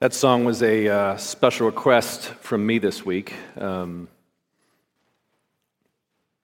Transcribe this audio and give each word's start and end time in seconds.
That 0.00 0.14
song 0.14 0.46
was 0.46 0.62
a 0.62 0.88
uh, 0.88 1.16
special 1.18 1.66
request 1.66 2.28
from 2.40 2.64
me 2.64 2.78
this 2.78 3.04
week. 3.04 3.34
Um, 3.58 4.08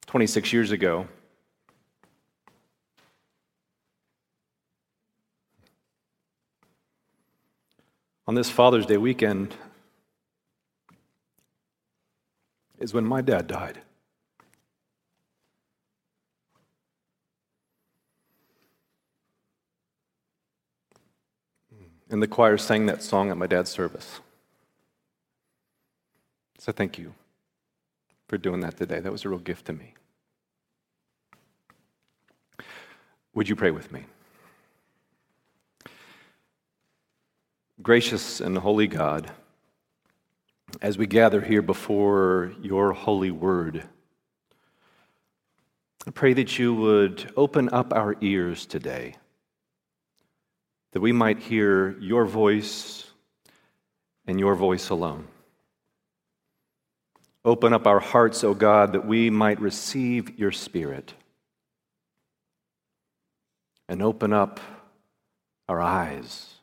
26 0.09 0.53
years 0.53 0.73
ago, 0.73 1.09
on 8.27 8.35
this 8.35 8.51
Father's 8.51 8.85
Day 8.85 8.99
weekend, 8.99 9.55
is 12.79 12.93
when 12.93 13.07
my 13.07 13.23
dad 13.23 13.47
died. 13.47 13.81
And 22.09 22.23
the 22.23 22.29
choir 22.29 22.57
sang 22.57 22.87
that 22.87 23.03
song 23.03 23.31
at 23.31 23.37
my 23.37 23.47
dad's 23.47 23.71
service. 23.71 24.21
So 26.59 26.73
thank 26.73 26.99
you 26.99 27.15
for 28.29 28.39
doing 28.39 28.61
that 28.61 28.77
today. 28.77 29.01
That 29.01 29.13
was 29.13 29.25
a 29.25 29.29
real 29.29 29.39
gift 29.39 29.67
to 29.67 29.73
me. 29.73 29.95
Would 33.35 33.49
you 33.49 33.57
pray 33.57 33.71
with 33.71 33.93
me? 33.93 34.05
Gracious 37.83 38.41
and 38.41 38.57
holy 38.57 38.87
God, 38.87 39.31
as 40.81 40.97
we 40.97 41.07
gather 41.07 41.41
here 41.41 41.63
before 41.63 42.53
your 42.63 42.93
holy 42.93 43.31
word, 43.31 43.85
I 46.07 46.11
pray 46.13 46.33
that 46.35 46.59
you 46.59 46.73
would 46.75 47.33
open 47.37 47.69
up 47.71 47.93
our 47.93 48.17
ears 48.21 48.65
today 48.65 49.17
that 50.97 51.03
we 51.03 51.13
might 51.13 51.39
hear 51.39 51.91
your 52.01 52.25
voice 52.25 53.05
and 54.27 54.41
your 54.41 54.55
voice 54.55 54.89
alone. 54.89 55.29
Open 57.45 57.75
up 57.75 57.87
our 57.87 58.01
hearts, 58.01 58.43
O 58.43 58.55
God, 58.55 58.95
that 58.95 59.07
we 59.07 59.29
might 59.29 59.61
receive 59.61 60.39
your 60.39 60.51
Spirit. 60.51 61.13
And 63.91 64.01
open 64.01 64.33
up 64.33 64.59
our 65.69 65.83
eyes 65.83 66.55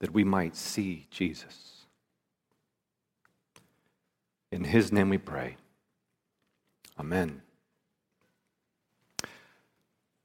that 0.00 0.12
we 0.12 0.22
might 0.22 0.54
see 0.54 1.06
Jesus. 1.10 1.86
In 4.52 4.64
his 4.64 4.92
name 4.92 5.08
we 5.08 5.16
pray. 5.16 5.56
Amen. 7.00 7.40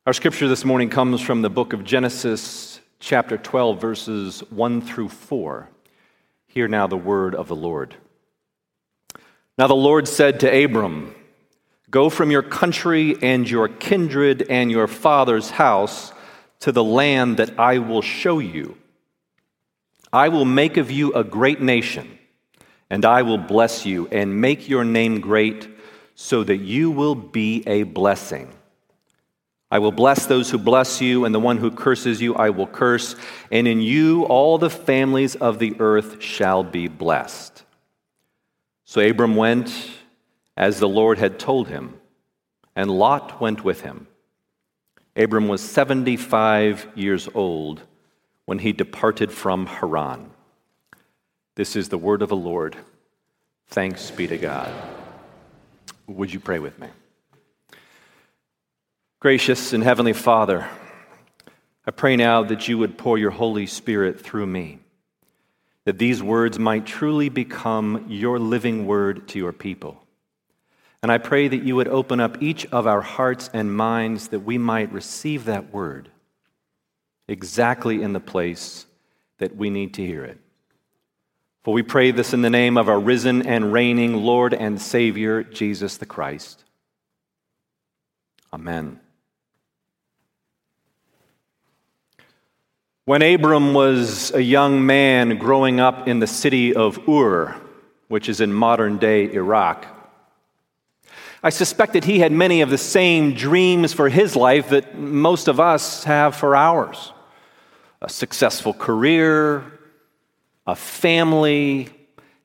Our 0.05 0.11
scripture 0.11 0.49
this 0.49 0.65
morning 0.65 0.89
comes 0.89 1.21
from 1.21 1.43
the 1.43 1.49
book 1.49 1.71
of 1.71 1.85
Genesis, 1.85 2.81
chapter 2.99 3.37
12, 3.37 3.79
verses 3.79 4.41
1 4.49 4.81
through 4.81 5.07
4. 5.07 5.69
Hear 6.45 6.67
now 6.67 6.87
the 6.87 6.97
word 6.97 7.33
of 7.33 7.47
the 7.47 7.55
Lord. 7.55 7.95
Now 9.57 9.67
the 9.67 9.75
Lord 9.75 10.09
said 10.09 10.41
to 10.41 10.65
Abram, 10.65 11.15
Go 11.89 12.09
from 12.09 12.31
your 12.31 12.41
country 12.41 13.15
and 13.21 13.49
your 13.49 13.69
kindred 13.69 14.45
and 14.49 14.69
your 14.69 14.87
father's 14.87 15.51
house 15.51 16.11
to 16.59 16.73
the 16.73 16.83
land 16.83 17.37
that 17.37 17.57
I 17.57 17.77
will 17.77 18.01
show 18.01 18.39
you. 18.39 18.77
I 20.11 20.27
will 20.27 20.43
make 20.43 20.75
of 20.75 20.91
you 20.91 21.13
a 21.13 21.23
great 21.23 21.61
nation, 21.61 22.19
and 22.89 23.05
I 23.05 23.21
will 23.21 23.37
bless 23.37 23.85
you 23.85 24.09
and 24.09 24.41
make 24.41 24.67
your 24.67 24.83
name 24.83 25.21
great 25.21 25.69
so 26.13 26.43
that 26.43 26.57
you 26.57 26.91
will 26.91 27.15
be 27.15 27.63
a 27.65 27.83
blessing. 27.83 28.53
I 29.73 29.79
will 29.79 29.91
bless 29.91 30.27
those 30.27 30.51
who 30.51 30.59
bless 30.59 31.01
you, 31.01 31.25
and 31.25 31.33
the 31.33 31.39
one 31.39 31.57
who 31.57 31.71
curses 31.71 32.21
you 32.21 32.35
I 32.35 32.51
will 32.51 32.67
curse, 32.67 33.15
and 33.51 33.67
in 33.67 33.81
you 33.81 34.23
all 34.25 34.59
the 34.59 34.69
families 34.69 35.33
of 35.33 35.57
the 35.57 35.75
earth 35.79 36.21
shall 36.21 36.63
be 36.63 36.87
blessed. 36.87 37.63
So 38.85 39.01
Abram 39.01 39.35
went 39.35 39.73
as 40.55 40.77
the 40.77 40.87
Lord 40.87 41.17
had 41.17 41.39
told 41.39 41.69
him, 41.69 41.99
and 42.75 42.91
Lot 42.91 43.41
went 43.41 43.63
with 43.63 43.81
him. 43.81 44.05
Abram 45.15 45.47
was 45.47 45.61
75 45.61 46.89
years 46.93 47.27
old 47.33 47.81
when 48.45 48.59
he 48.59 48.73
departed 48.73 49.31
from 49.31 49.65
Haran. 49.65 50.29
This 51.55 51.75
is 51.75 51.89
the 51.89 51.97
word 51.97 52.21
of 52.21 52.29
the 52.29 52.35
Lord. 52.35 52.77
Thanks 53.69 54.11
be 54.11 54.27
to 54.27 54.37
God. 54.37 54.71
Would 56.05 56.31
you 56.31 56.39
pray 56.39 56.59
with 56.59 56.77
me? 56.77 56.89
Gracious 59.23 59.71
and 59.71 59.81
Heavenly 59.81 60.11
Father, 60.11 60.67
I 61.87 61.91
pray 61.91 62.17
now 62.17 62.43
that 62.43 62.67
you 62.67 62.77
would 62.79 62.97
pour 62.97 63.17
your 63.17 63.31
Holy 63.31 63.67
Spirit 63.67 64.19
through 64.19 64.47
me, 64.47 64.79
that 65.85 65.97
these 65.97 66.21
words 66.21 66.59
might 66.59 66.85
truly 66.85 67.29
become 67.29 68.07
your 68.09 68.37
living 68.37 68.85
word 68.85 69.29
to 69.29 69.39
your 69.39 69.53
people. 69.53 70.03
And 71.01 71.09
I 71.09 71.19
pray 71.19 71.47
that 71.47 71.63
you 71.63 71.77
would 71.77 71.87
open 71.87 72.19
up 72.19 72.43
each 72.43 72.65
of 72.65 72.85
our 72.85 72.99
hearts 72.99 73.49
and 73.53 73.73
minds 73.73 74.27
that 74.27 74.41
we 74.41 74.57
might 74.57 74.91
receive 74.91 75.45
that 75.45 75.73
word 75.73 76.09
exactly 77.29 78.01
in 78.01 78.11
the 78.11 78.19
place 78.19 78.85
that 79.37 79.55
we 79.55 79.69
need 79.69 79.93
to 79.93 80.05
hear 80.05 80.25
it. 80.25 80.37
For 81.63 81.73
we 81.73 81.81
pray 81.81 82.11
this 82.11 82.33
in 82.33 82.41
the 82.41 82.49
name 82.49 82.77
of 82.77 82.89
our 82.89 82.99
risen 82.99 83.47
and 83.47 83.71
reigning 83.71 84.15
Lord 84.15 84.53
and 84.53 84.81
Savior, 84.81 85.43
Jesus 85.43 85.95
the 85.95 86.05
Christ. 86.05 86.65
Amen. 88.51 88.99
When 93.05 93.21
Abram 93.21 93.73
was 93.73 94.31
a 94.31 94.41
young 94.41 94.85
man 94.85 95.37
growing 95.37 95.81
up 95.81 96.07
in 96.07 96.19
the 96.19 96.27
city 96.27 96.73
of 96.73 97.05
Ur, 97.09 97.53
which 98.07 98.29
is 98.29 98.39
in 98.39 98.53
modern 98.53 98.97
day 98.97 99.29
Iraq, 99.29 99.85
I 101.43 101.49
suspect 101.49 101.91
that 101.93 102.05
he 102.05 102.19
had 102.19 102.31
many 102.31 102.61
of 102.61 102.69
the 102.69 102.77
same 102.77 103.33
dreams 103.33 103.91
for 103.91 104.07
his 104.07 104.37
life 104.37 104.69
that 104.69 104.97
most 104.97 105.49
of 105.49 105.59
us 105.59 106.05
have 106.05 106.33
for 106.33 106.55
ours 106.55 107.11
a 108.01 108.07
successful 108.07 108.73
career, 108.73 109.65
a 110.65 110.75
family, 110.75 111.89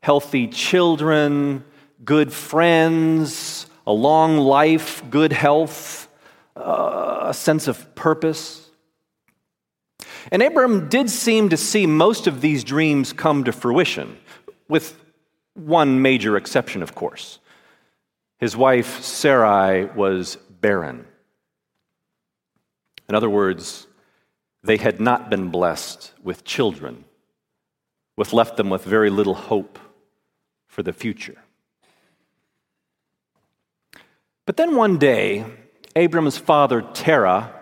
healthy 0.00 0.48
children, 0.48 1.62
good 2.04 2.32
friends, 2.32 3.66
a 3.86 3.92
long 3.92 4.38
life, 4.38 5.04
good 5.08 5.32
health, 5.32 6.08
uh, 6.56 7.26
a 7.26 7.34
sense 7.34 7.68
of 7.68 7.94
purpose. 7.94 8.67
And 10.30 10.42
Abram 10.42 10.88
did 10.88 11.10
seem 11.10 11.48
to 11.48 11.56
see 11.56 11.86
most 11.86 12.26
of 12.26 12.40
these 12.40 12.64
dreams 12.64 13.12
come 13.12 13.44
to 13.44 13.52
fruition, 13.52 14.18
with 14.68 14.98
one 15.54 16.02
major 16.02 16.36
exception, 16.36 16.82
of 16.82 16.94
course. 16.94 17.38
His 18.38 18.56
wife, 18.56 19.02
Sarai, 19.02 19.86
was 19.86 20.36
barren. 20.60 21.06
In 23.08 23.14
other 23.14 23.30
words, 23.30 23.86
they 24.62 24.76
had 24.76 25.00
not 25.00 25.30
been 25.30 25.48
blessed 25.48 26.12
with 26.22 26.44
children, 26.44 27.04
which 28.16 28.32
left 28.32 28.56
them 28.56 28.70
with 28.70 28.84
very 28.84 29.10
little 29.10 29.34
hope 29.34 29.78
for 30.66 30.82
the 30.82 30.92
future. 30.92 31.38
But 34.44 34.56
then 34.56 34.76
one 34.76 34.98
day, 34.98 35.44
Abram's 35.96 36.38
father, 36.38 36.82
Terah, 36.82 37.57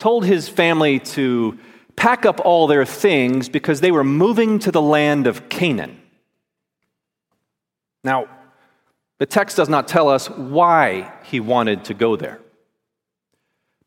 told 0.00 0.24
his 0.24 0.48
family 0.48 0.98
to 0.98 1.58
pack 1.94 2.24
up 2.24 2.40
all 2.40 2.66
their 2.66 2.86
things 2.86 3.48
because 3.48 3.80
they 3.80 3.92
were 3.92 4.02
moving 4.02 4.58
to 4.58 4.72
the 4.72 4.82
land 4.82 5.26
of 5.26 5.48
Canaan. 5.48 6.00
Now, 8.02 8.26
the 9.18 9.26
text 9.26 9.58
does 9.58 9.68
not 9.68 9.86
tell 9.86 10.08
us 10.08 10.30
why 10.30 11.12
he 11.24 11.38
wanted 11.38 11.84
to 11.84 11.94
go 11.94 12.16
there. 12.16 12.40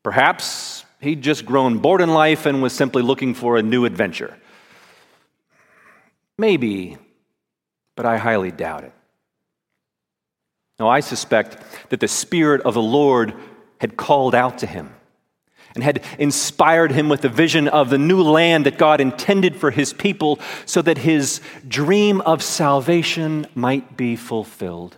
Perhaps 0.03 0.85
he'd 1.01 1.24
just 1.24 1.46
grown 1.46 1.79
bored 1.79 2.01
in 2.01 2.13
life 2.13 2.45
and 2.45 2.62
was 2.62 2.74
simply 2.74 3.01
looking 3.01 3.33
for 3.33 3.57
a 3.57 3.63
new 3.63 3.86
adventure. 3.86 4.38
Maybe, 6.38 6.98
but 7.95 8.06
I 8.06 8.18
highly 8.18 8.51
doubt 8.51 8.83
it. 8.83 8.94
Now, 10.80 10.89
I 10.89 11.00
suspect 11.00 11.57
that 11.89 12.00
the 12.00 12.07
Spirit 12.07 12.62
of 12.62 12.75
the 12.75 12.81
Lord 12.81 13.33
had 13.80 13.98
called 13.98 14.36
out 14.36 14.60
to 14.60 14.68
him 14.68 14.94
and 15.75 15.84
had 15.84 16.04
inspired 16.20 16.92
him 16.92 17.10
with 17.10 17.22
the 17.22 17.30
vision 17.30 17.68
of 17.68 17.90
the 17.90 17.98
new 17.98 18.22
land 18.22 18.66
that 18.66 18.78
God 18.78 19.02
intended 19.02 19.56
for 19.56 19.72
his 19.72 19.94
people 19.94 20.40
so 20.66 20.81
that 20.81 21.00
his 21.00 21.42
dream 21.68 22.22
of 22.22 22.44
salvation 22.44 23.48
might 23.56 23.98
be 23.98 24.16
fulfilled. 24.16 24.98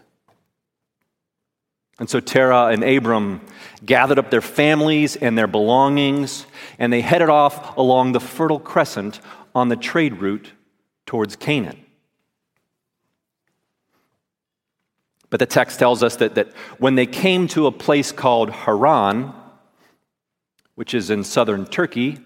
And 1.97 2.09
so 2.09 2.19
Terah 2.19 2.67
and 2.67 2.83
Abram 2.83 3.39
gathered 3.85 4.19
up 4.19 4.29
their 4.29 4.41
families 4.41 5.15
and 5.15 5.37
their 5.37 5.47
belongings, 5.47 6.45
and 6.77 6.91
they 6.91 7.01
headed 7.01 7.29
off 7.29 7.77
along 7.77 8.11
the 8.11 8.19
Fertile 8.19 8.59
Crescent 8.59 9.21
on 9.53 9.69
the 9.69 9.77
trade 9.77 10.19
route 10.19 10.51
towards 11.05 11.37
Canaan. 11.37 11.85
But 15.29 15.39
the 15.39 15.45
text 15.45 15.79
tells 15.79 16.03
us 16.03 16.17
that, 16.17 16.35
that 16.35 16.53
when 16.79 16.95
they 16.95 17.05
came 17.05 17.47
to 17.49 17.67
a 17.67 17.71
place 17.71 18.11
called 18.11 18.49
Haran, 18.49 19.33
which 20.75 20.93
is 20.93 21.09
in 21.09 21.23
southern 21.23 21.65
Turkey, 21.65 22.19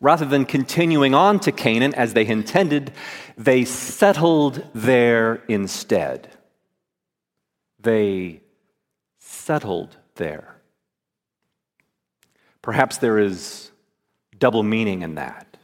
Rather 0.00 0.26
than 0.26 0.44
continuing 0.44 1.14
on 1.14 1.40
to 1.40 1.52
Canaan 1.52 1.94
as 1.94 2.12
they 2.12 2.26
intended, 2.26 2.92
they 3.36 3.64
settled 3.64 4.62
there 4.74 5.42
instead. 5.48 6.28
They 7.80 8.40
settled 9.18 9.96
there. 10.16 10.56
Perhaps 12.60 12.98
there 12.98 13.18
is 13.18 13.70
double 14.38 14.62
meaning 14.62 15.02
in 15.02 15.14
that. 15.14 15.55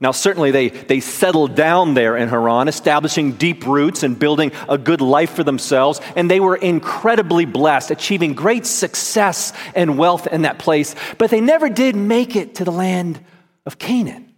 Now, 0.00 0.10
certainly 0.10 0.50
they, 0.50 0.68
they 0.68 1.00
settled 1.00 1.54
down 1.54 1.94
there 1.94 2.16
in 2.16 2.28
Haran, 2.28 2.68
establishing 2.68 3.32
deep 3.32 3.66
roots 3.66 4.02
and 4.02 4.18
building 4.18 4.52
a 4.68 4.76
good 4.76 5.00
life 5.00 5.30
for 5.30 5.44
themselves, 5.44 6.00
and 6.14 6.30
they 6.30 6.40
were 6.40 6.56
incredibly 6.56 7.46
blessed, 7.46 7.90
achieving 7.90 8.34
great 8.34 8.66
success 8.66 9.52
and 9.74 9.96
wealth 9.96 10.26
in 10.26 10.42
that 10.42 10.58
place, 10.58 10.94
but 11.18 11.30
they 11.30 11.40
never 11.40 11.68
did 11.68 11.96
make 11.96 12.36
it 12.36 12.56
to 12.56 12.64
the 12.64 12.72
land 12.72 13.20
of 13.64 13.78
Canaan. 13.78 14.34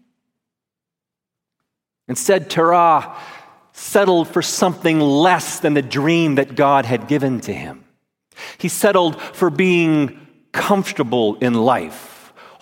Instead, 2.07 2.49
Terah 2.49 3.17
settled 3.73 4.29
for 4.29 4.43
something 4.43 5.01
less 5.01 5.61
than 5.61 5.75
the 5.75 5.83
dream 5.83 6.37
that 6.37 6.55
God 6.55 6.85
had 6.85 7.09
given 7.09 7.41
to 7.43 7.53
him. 7.53 7.85
He 8.59 8.69
settled 8.69 9.21
for 9.21 9.51
being 9.51 10.27
comfortable 10.53 11.37
in 11.37 11.55
life 11.55 12.18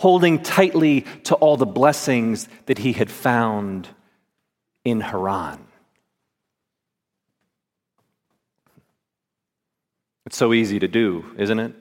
holding 0.07 0.41
tightly 0.41 1.01
to 1.25 1.35
all 1.35 1.57
the 1.57 1.67
blessings 1.67 2.49
that 2.67 2.79
he 2.79 2.93
had 2.93 3.11
found 3.11 3.89
in 4.85 5.01
Haran. 5.01 5.59
It's 10.25 10.37
so 10.37 10.53
easy 10.53 10.79
to 10.79 10.87
do, 10.87 11.25
isn't 11.37 11.59
it? 11.59 11.75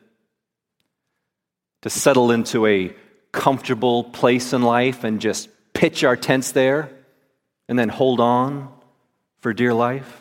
To 1.83 1.89
settle 1.92 2.31
into 2.31 2.66
a 2.66 2.95
comfortable 3.31 4.06
place 4.06 4.54
in 4.54 4.63
life 4.63 5.04
and 5.04 5.22
just 5.22 5.48
pitch 5.74 6.04
our 6.04 6.16
tents 6.16 6.51
there 6.51 6.89
and 7.69 7.77
then 7.77 7.89
hold 7.89 8.19
on 8.19 8.74
for 9.38 9.54
dear 9.54 9.72
life. 9.72 10.19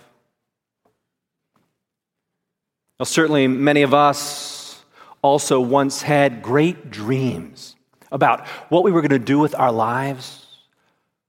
Now, 3.01 3.07
certainly, 3.07 3.49
many 3.49 3.81
of 3.81 3.95
us 3.95 4.85
also 5.23 5.59
once 5.59 6.03
had 6.03 6.43
great 6.43 6.91
dreams 6.91 7.74
about 8.15 8.47
what 8.71 8.85
we 8.85 8.93
were 8.93 9.03
going 9.03 9.11
to 9.11 9.19
do 9.19 9.39
with 9.39 9.55
our 9.57 9.73
lives, 9.73 10.47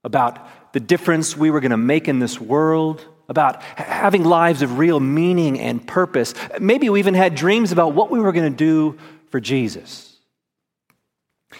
about 0.03 0.47
the 0.71 0.79
difference 0.79 1.35
we 1.35 1.49
were 1.49 1.59
going 1.59 1.71
to 1.71 1.77
make 1.77 2.07
in 2.07 2.19
this 2.19 2.39
world, 2.39 3.05
about 3.27 3.61
having 3.63 4.23
lives 4.23 4.61
of 4.61 4.77
real 4.77 4.99
meaning 4.99 5.59
and 5.59 5.85
purpose. 5.85 6.35
Maybe 6.61 6.89
we 6.89 6.99
even 6.99 7.15
had 7.15 7.33
dreams 7.33 7.71
about 7.71 7.93
what 7.93 8.11
we 8.11 8.19
were 8.19 8.31
going 8.31 8.51
to 8.51 8.55
do 8.55 8.97
for 9.31 9.39
Jesus. 9.39 10.15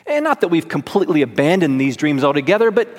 And 0.06 0.24
not 0.24 0.42
that 0.42 0.50
we've 0.50 0.70
completely 0.70 1.24
abandoned 1.24 1.82
these 1.82 1.98
dreams 1.98 2.24
altogether, 2.24 2.70
but, 2.70 2.96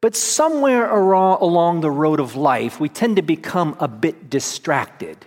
but 0.00 0.16
somewhere 0.16 0.90
along 0.90 1.80
the 1.80 1.90
road 1.90 2.18
of 2.18 2.34
life, 2.34 2.80
we 2.80 2.88
tend 2.88 3.16
to 3.16 3.22
become 3.22 3.76
a 3.78 3.86
bit 3.86 4.28
distracted 4.28 5.24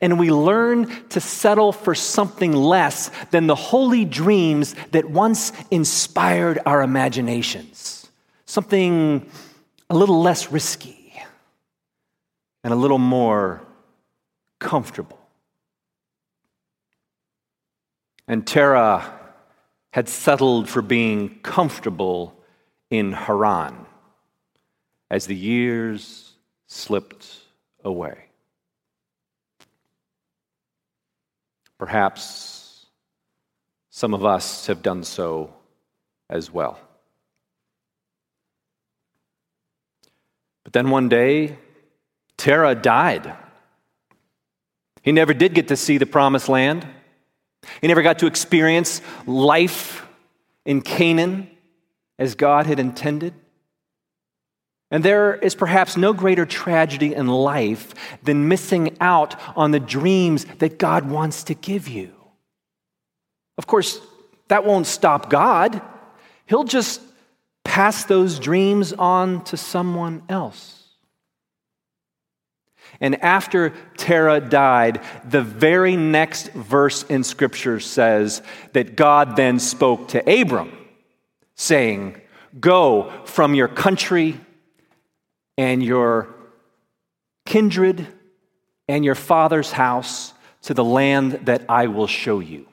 and 0.00 0.18
we 0.18 0.30
learn 0.30 1.08
to 1.08 1.20
settle 1.20 1.72
for 1.72 1.94
something 1.94 2.52
less 2.52 3.10
than 3.30 3.46
the 3.46 3.54
holy 3.54 4.04
dreams 4.04 4.74
that 4.92 5.08
once 5.08 5.52
inspired 5.70 6.58
our 6.66 6.82
imaginations. 6.82 8.08
Something 8.46 9.30
a 9.90 9.96
little 9.96 10.20
less 10.20 10.50
risky 10.50 11.14
and 12.62 12.72
a 12.72 12.76
little 12.76 12.98
more 12.98 13.62
comfortable. 14.58 15.18
And 18.26 18.46
Terah 18.46 19.20
had 19.92 20.08
settled 20.08 20.68
for 20.68 20.82
being 20.82 21.38
comfortable 21.40 22.34
in 22.90 23.12
Haran 23.12 23.86
as 25.10 25.26
the 25.26 25.36
years 25.36 26.32
slipped 26.66 27.38
away. 27.84 28.24
Perhaps 31.84 32.86
some 33.90 34.14
of 34.14 34.24
us 34.24 34.68
have 34.68 34.80
done 34.80 35.04
so 35.04 35.52
as 36.30 36.50
well. 36.50 36.80
But 40.62 40.72
then 40.72 40.88
one 40.88 41.10
day, 41.10 41.58
Terah 42.38 42.74
died. 42.74 43.34
He 45.02 45.12
never 45.12 45.34
did 45.34 45.52
get 45.52 45.68
to 45.68 45.76
see 45.76 45.98
the 45.98 46.06
promised 46.06 46.48
land. 46.48 46.86
He 47.82 47.86
never 47.86 48.00
got 48.00 48.18
to 48.20 48.26
experience 48.26 49.02
life 49.26 50.06
in 50.64 50.80
Canaan 50.80 51.50
as 52.18 52.34
God 52.34 52.64
had 52.64 52.80
intended. 52.80 53.34
And 54.94 55.02
there 55.02 55.34
is 55.34 55.56
perhaps 55.56 55.96
no 55.96 56.12
greater 56.12 56.46
tragedy 56.46 57.16
in 57.16 57.26
life 57.26 57.96
than 58.22 58.46
missing 58.46 58.96
out 59.00 59.34
on 59.56 59.72
the 59.72 59.80
dreams 59.80 60.44
that 60.60 60.78
God 60.78 61.10
wants 61.10 61.42
to 61.44 61.54
give 61.54 61.88
you. 61.88 62.12
Of 63.58 63.66
course, 63.66 63.98
that 64.46 64.64
won't 64.64 64.86
stop 64.86 65.30
God. 65.30 65.82
He'll 66.46 66.62
just 66.62 67.00
pass 67.64 68.04
those 68.04 68.38
dreams 68.38 68.92
on 68.92 69.42
to 69.46 69.56
someone 69.56 70.22
else. 70.28 70.84
And 73.00 73.20
after 73.20 73.70
Terah 73.96 74.42
died, 74.42 75.00
the 75.28 75.42
very 75.42 75.96
next 75.96 76.52
verse 76.52 77.02
in 77.02 77.24
Scripture 77.24 77.80
says 77.80 78.42
that 78.74 78.94
God 78.94 79.34
then 79.34 79.58
spoke 79.58 80.06
to 80.10 80.40
Abram, 80.40 80.70
saying, 81.56 82.20
Go 82.60 83.12
from 83.24 83.56
your 83.56 83.66
country 83.66 84.38
and 85.56 85.82
your 85.82 86.34
kindred 87.46 88.06
and 88.88 89.04
your 89.04 89.14
father's 89.14 89.72
house 89.72 90.32
to 90.62 90.74
the 90.74 90.84
land 90.84 91.32
that 91.44 91.64
I 91.68 91.86
will 91.86 92.06
show 92.06 92.40
you. 92.40 92.66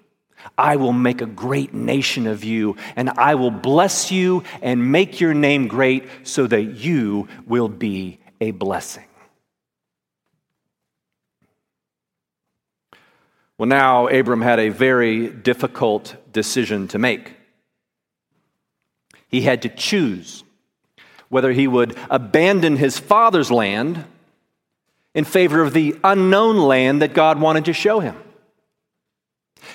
I 0.57 0.75
will 0.77 0.93
make 0.93 1.21
a 1.21 1.27
great 1.27 1.73
nation 1.73 2.25
of 2.25 2.43
you, 2.43 2.75
and 2.95 3.09
I 3.11 3.35
will 3.35 3.51
bless 3.51 4.11
you 4.11 4.43
and 4.61 4.91
make 4.91 5.19
your 5.19 5.33
name 5.33 5.67
great 5.67 6.05
so 6.23 6.47
that 6.47 6.63
you 6.63 7.27
will 7.45 7.67
be 7.67 8.19
a 8.39 8.51
blessing. 8.51 9.05
Well, 13.57 13.67
now 13.67 14.07
Abram 14.07 14.41
had 14.41 14.59
a 14.59 14.69
very 14.69 15.27
difficult 15.27 16.15
decision 16.33 16.87
to 16.89 16.97
make. 16.97 17.33
He 19.27 19.41
had 19.41 19.61
to 19.61 19.69
choose 19.69 20.43
whether 21.31 21.51
he 21.51 21.67
would 21.67 21.97
abandon 22.09 22.75
his 22.75 22.99
father's 22.99 23.49
land 23.49 24.03
in 25.15 25.23
favor 25.23 25.61
of 25.63 25.73
the 25.73 25.95
unknown 26.03 26.57
land 26.57 27.01
that 27.01 27.13
God 27.13 27.39
wanted 27.39 27.65
to 27.65 27.73
show 27.73 28.01
him. 28.01 28.15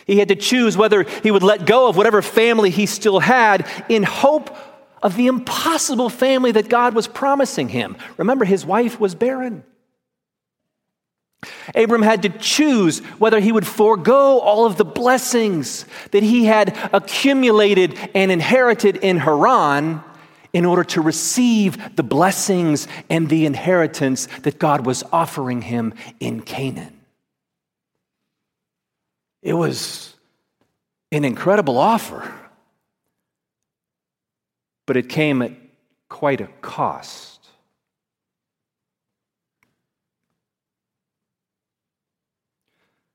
He 0.06 0.18
had 0.18 0.28
to 0.28 0.36
choose 0.36 0.76
whether 0.76 1.02
he 1.02 1.30
would 1.30 1.42
let 1.42 1.66
go 1.66 1.88
of 1.88 1.96
whatever 1.96 2.20
family 2.20 2.70
he 2.70 2.86
still 2.86 3.20
had 3.20 3.66
in 3.88 4.02
hope 4.02 4.54
of 5.02 5.16
the 5.16 5.28
impossible 5.28 6.10
family 6.10 6.52
that 6.52 6.68
God 6.68 6.94
was 6.94 7.08
promising 7.08 7.70
him. 7.70 7.96
Remember, 8.18 8.44
his 8.44 8.66
wife 8.66 9.00
was 9.00 9.14
barren. 9.14 9.64
Abram 11.74 12.02
had 12.02 12.22
to 12.22 12.28
choose 12.28 12.98
whether 13.18 13.40
he 13.40 13.52
would 13.52 13.66
forego 13.66 14.40
all 14.40 14.66
of 14.66 14.76
the 14.76 14.84
blessings 14.84 15.86
that 16.10 16.22
he 16.22 16.44
had 16.44 16.76
accumulated 16.92 17.98
and 18.14 18.30
inherited 18.30 18.96
in 18.96 19.18
Haran 19.18 20.02
in 20.56 20.64
order 20.64 20.82
to 20.82 21.02
receive 21.02 21.96
the 21.96 22.02
blessings 22.02 22.88
and 23.10 23.28
the 23.28 23.44
inheritance 23.44 24.26
that 24.40 24.58
God 24.58 24.86
was 24.86 25.04
offering 25.12 25.60
him 25.60 25.92
in 26.18 26.40
Canaan. 26.40 26.98
It 29.42 29.52
was 29.52 30.14
an 31.12 31.26
incredible 31.26 31.76
offer, 31.76 32.32
but 34.86 34.96
it 34.96 35.10
came 35.10 35.42
at 35.42 35.52
quite 36.08 36.40
a 36.40 36.46
cost. 36.62 37.50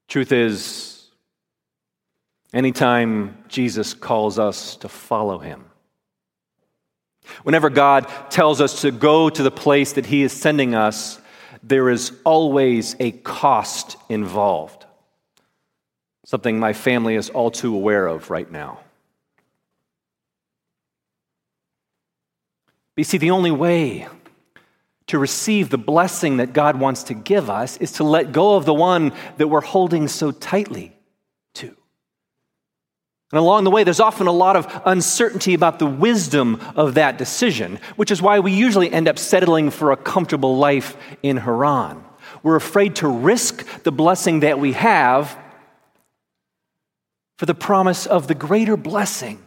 Truth 0.08 0.32
is, 0.32 1.08
anytime 2.54 3.44
Jesus 3.48 3.96
calls 3.96 4.38
us 4.38 4.76
to 4.76 4.88
follow 4.88 5.40
him, 5.40 5.71
Whenever 7.44 7.70
God 7.70 8.08
tells 8.30 8.62
us 8.62 8.82
to 8.82 8.92
go 8.92 9.30
to 9.30 9.44
the 9.44 9.52
place 9.52 9.94
that 9.94 10.06
He 10.06 10.24
is 10.24 10.32
sending 10.32 10.76
us, 10.76 11.20
there 11.64 11.90
is 11.90 12.12
always 12.24 12.96
a 13.00 13.12
cost 13.12 13.98
involved. 14.10 14.86
Something 16.26 16.60
my 16.60 16.74
family 16.74 17.16
is 17.16 17.30
all 17.30 17.52
too 17.52 17.76
aware 17.76 18.08
of 18.08 18.30
right 18.30 18.50
now. 18.50 18.80
But 22.96 23.02
you 23.02 23.04
see, 23.04 23.18
the 23.18 23.32
only 23.32 23.52
way 23.52 24.08
to 25.08 25.20
receive 25.20 25.70
the 25.70 25.78
blessing 25.78 26.38
that 26.38 26.54
God 26.54 26.80
wants 26.80 27.04
to 27.04 27.14
give 27.14 27.50
us 27.50 27.78
is 27.78 27.94
to 27.94 28.04
let 28.04 28.32
go 28.32 28.56
of 28.56 28.66
the 28.66 28.74
one 28.74 29.12
that 29.38 29.48
we're 29.48 29.62
holding 29.62 30.08
so 30.08 30.32
tightly. 30.32 30.96
And 33.32 33.40
along 33.40 33.64
the 33.64 33.72
way, 33.72 33.84
there's 33.86 34.02
often 34.02 34.28
a 34.28 34.32
lot 34.32 34.58
of 34.58 34.82
uncertainty 34.86 35.54
about 35.54 35.80
the 35.80 35.86
wisdom 35.86 36.60
of 36.76 36.96
that 36.96 37.18
decision, 37.18 37.80
which 37.96 38.12
is 38.12 38.22
why 38.22 38.40
we 38.40 38.52
usually 38.52 38.92
end 38.92 39.08
up 39.08 39.18
settling 39.18 39.70
for 39.70 39.92
a 39.92 39.98
comfortable 39.98 40.58
life 40.58 40.98
in 41.24 41.38
Haran. 41.38 42.04
We're 42.44 42.58
afraid 42.58 42.98
to 42.98 43.08
risk 43.08 43.66
the 43.84 43.92
blessing 43.92 44.42
that 44.42 44.60
we 44.60 44.74
have 44.74 45.38
for 47.38 47.46
the 47.46 47.56
promise 47.56 48.06
of 48.06 48.28
the 48.28 48.36
greater 48.36 48.76
blessing 48.76 49.46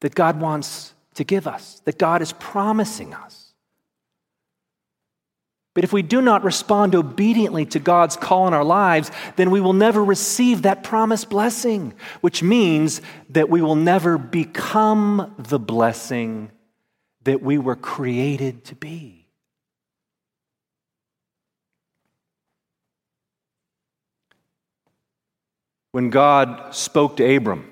that 0.00 0.14
God 0.14 0.40
wants 0.40 0.94
to 1.14 1.24
give 1.24 1.46
us, 1.46 1.82
that 1.84 1.98
God 1.98 2.22
is 2.22 2.32
promising 2.34 3.12
us. 3.12 3.39
But 5.74 5.84
if 5.84 5.92
we 5.92 6.02
do 6.02 6.20
not 6.20 6.42
respond 6.42 6.94
obediently 6.94 7.64
to 7.66 7.78
God's 7.78 8.16
call 8.16 8.48
in 8.48 8.54
our 8.54 8.64
lives, 8.64 9.10
then 9.36 9.50
we 9.50 9.60
will 9.60 9.72
never 9.72 10.04
receive 10.04 10.62
that 10.62 10.82
promised 10.82 11.30
blessing, 11.30 11.94
which 12.20 12.42
means 12.42 13.00
that 13.30 13.48
we 13.48 13.62
will 13.62 13.76
never 13.76 14.18
become 14.18 15.32
the 15.38 15.60
blessing 15.60 16.50
that 17.22 17.40
we 17.40 17.56
were 17.56 17.76
created 17.76 18.64
to 18.64 18.74
be. 18.74 19.20
When 25.92 26.10
God 26.10 26.74
spoke 26.74 27.16
to 27.16 27.36
Abram, 27.36 27.70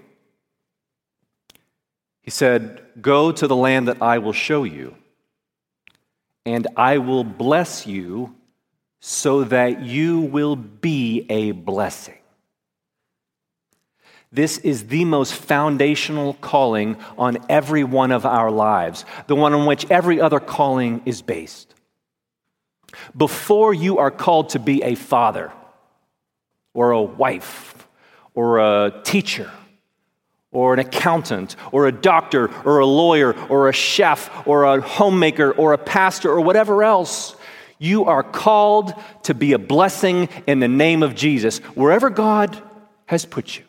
he 2.21 2.31
said, 2.31 2.83
Go 3.01 3.33
to 3.33 3.47
the 3.47 3.57
land 3.57 3.89
that 3.89 4.03
I 4.03 4.19
will 4.19 4.33
show 4.33 4.65
you 4.65 4.98
and 6.49 6.67
I 6.77 6.97
will 6.97 7.25
bless 7.25 7.87
you 7.87 8.35
so 9.01 9.45
that 9.45 9.83
you 9.83 10.21
will 10.21 10.57
be 10.57 11.27
a 11.29 11.51
blessing. 11.51 12.17
This 14.33 14.57
is 14.57 14.87
the 14.87 15.05
most 15.05 15.35
foundational 15.35 16.33
calling 16.41 16.97
on 17.19 17.37
every 17.51 17.85
one 17.85 18.13
of 18.13 18.25
our 18.25 18.51
lives, 18.51 19.05
the 19.27 19.37
one 19.37 19.53
on 19.53 19.67
which 19.67 19.91
every 19.91 20.23
other 20.23 20.41
calling 20.41 21.03
is 21.05 21.21
based. 21.21 21.75
Before 23.15 23.75
you 23.75 23.99
are 23.99 24.11
called 24.11 24.49
to 24.51 24.59
be 24.59 24.83
a 24.83 24.95
father, 24.95 25.53
or 26.73 26.93
a 26.93 27.03
wife, 27.03 27.87
or 28.33 28.59
a 28.59 29.03
teacher, 29.05 29.51
or 30.51 30.73
an 30.73 30.79
accountant, 30.79 31.57
or 31.73 31.87
a 31.87 31.93
doctor, 31.93 32.51
or 32.65 32.79
a 32.79 32.87
lawyer, 32.87 33.39
or 33.49 33.69
a 33.69 33.73
chef, 33.73 34.47
or 34.47 34.65
a 34.65 34.81
homemaker, 34.81 35.53
or 35.53 35.75
a 35.75 35.79
pastor, 35.79 36.31
or 36.31 36.41
whatever 36.41 36.83
else. 36.83 37.37
You 37.79 38.07
are 38.07 38.23
called 38.23 38.95
to 39.25 39.35
be 39.35 39.53
a 39.53 39.59
blessing 39.59 40.29
in 40.47 40.61
the 40.61 40.69
name 40.69 41.03
of 41.03 41.15
Jesus, 41.15 41.59
wherever 41.75 42.11
God 42.11 42.61
has 43.07 43.25
put 43.25 43.59
you. 43.59 43.65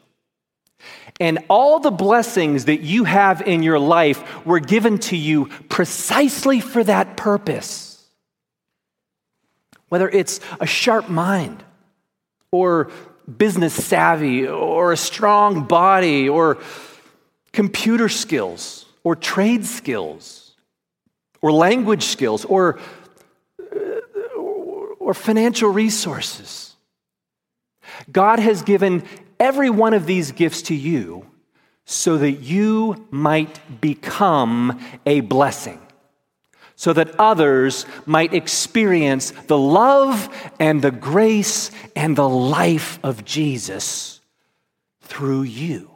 And 1.19 1.39
all 1.49 1.79
the 1.79 1.91
blessings 1.91 2.65
that 2.65 2.79
you 2.79 3.03
have 3.03 3.41
in 3.41 3.61
your 3.61 3.77
life 3.77 4.45
were 4.45 4.61
given 4.61 4.99
to 4.99 5.17
you 5.17 5.47
precisely 5.67 6.61
for 6.61 6.81
that 6.85 7.17
purpose. 7.17 8.07
Whether 9.89 10.07
it's 10.07 10.39
a 10.61 10.65
sharp 10.65 11.09
mind, 11.09 11.63
or 12.51 12.89
business 13.37 13.73
savvy 13.73 14.47
or 14.47 14.91
a 14.91 14.97
strong 14.97 15.65
body 15.65 16.27
or 16.27 16.57
computer 17.51 18.09
skills 18.09 18.85
or 19.03 19.15
trade 19.15 19.65
skills 19.65 20.55
or 21.41 21.51
language 21.51 22.03
skills 22.03 22.45
or, 22.45 22.79
uh, 23.59 24.39
or 24.39 25.13
financial 25.13 25.69
resources. 25.69 26.75
God 28.11 28.39
has 28.39 28.61
given 28.61 29.03
every 29.39 29.69
one 29.69 29.93
of 29.93 30.05
these 30.05 30.31
gifts 30.31 30.63
to 30.63 30.75
you 30.75 31.25
so 31.85 32.17
that 32.17 32.33
you 32.33 33.07
might 33.09 33.81
become 33.81 34.79
a 35.05 35.21
blessing 35.21 35.79
so 36.79 36.93
that 36.93 37.13
others 37.19 37.85
might 38.05 38.33
experience 38.33 39.31
the 39.31 39.57
love 39.57 40.29
and 40.61 40.81
the 40.81 40.91
grace 40.91 41.71
and 41.93 42.15
the 42.15 42.29
life 42.29 42.99
of 43.03 43.25
Jesus 43.25 44.21
through 45.01 45.41
you. 45.41 45.91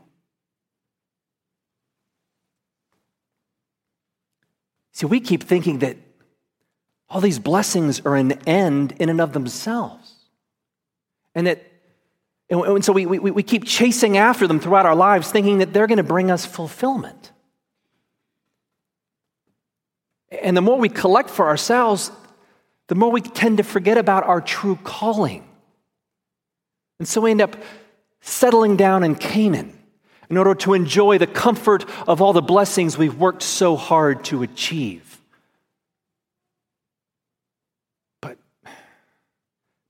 See, 4.92 5.06
we 5.06 5.22
keep 5.22 5.44
thinking 5.44 5.80
that 5.80 5.96
all 7.10 7.22
these 7.22 7.40
blessings 7.40 8.02
are 8.02 8.18
an 8.18 8.34
end 8.46 8.94
in 9.00 9.08
and 9.08 9.22
of 9.22 9.32
themselves. 9.32 10.14
And 11.34 11.48
that 11.48 11.64
and 12.50 12.84
so 12.84 12.92
we, 12.92 13.06
we, 13.06 13.32
we 13.32 13.42
keep 13.42 13.64
chasing 13.64 14.18
after 14.18 14.48
them 14.48 14.60
throughout 14.60 14.86
our 14.86 14.98
lives, 14.98 15.32
thinking 15.32 15.60
that 15.60 15.72
they're 15.72 15.88
going 15.88 15.96
to 15.96 16.04
bring 16.04 16.30
us 16.30 16.46
fulfillment. 16.46 17.32
And 20.42 20.58
the 20.58 20.62
more 20.62 20.78
we 20.78 20.90
collect 20.90 21.30
for 21.30 21.48
ourselves, 21.48 22.12
the 22.88 22.96
more 22.96 23.12
we 23.12 23.22
tend 23.22 23.58
to 23.58 23.64
forget 23.64 23.98
about 23.98 24.24
our 24.26 24.42
true 24.42 24.78
calling. 24.84 25.48
And 27.00 27.08
so 27.08 27.22
we 27.22 27.32
end 27.32 27.42
up 27.42 27.56
settling 28.22 28.78
down 28.78 29.04
in 29.04 29.16
Canaan 29.16 29.78
in 30.30 30.38
order 30.38 30.56
to 30.56 30.74
enjoy 30.74 31.18
the 31.18 31.28
comfort 31.28 31.86
of 32.08 32.22
all 32.22 32.34
the 32.34 32.42
blessings 32.42 32.98
we've 32.98 33.18
worked 33.18 33.44
so 33.44 33.76
hard 33.76 34.24
to 34.26 34.42
achieve. 34.42 35.20
But 38.22 38.38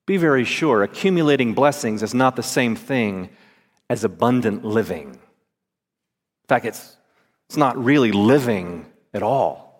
be 0.05 0.17
very 0.17 0.43
sure 0.43 0.83
accumulating 0.83 1.53
blessings 1.53 2.03
is 2.03 2.13
not 2.13 2.35
the 2.35 2.43
same 2.43 2.75
thing 2.75 3.29
as 3.89 4.03
abundant 4.03 4.65
living. 4.65 5.09
In 5.11 6.47
fact, 6.49 6.65
it's, 6.65 6.97
it's 7.47 7.57
not 7.57 7.77
really 7.81 8.11
living 8.11 8.85
at 9.13 9.23
all. 9.23 9.72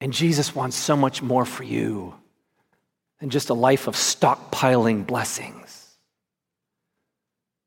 And 0.00 0.12
Jesus 0.12 0.54
wants 0.54 0.76
so 0.76 0.96
much 0.96 1.22
more 1.22 1.44
for 1.44 1.64
you 1.64 2.14
than 3.20 3.30
just 3.30 3.50
a 3.50 3.54
life 3.54 3.88
of 3.88 3.94
stockpiling 3.94 5.06
blessings. 5.06 5.78